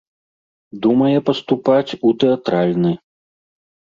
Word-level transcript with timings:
Думае 0.85 1.17
паступаць 1.27 1.95
у 2.09 2.15
тэатральны. 2.23 2.91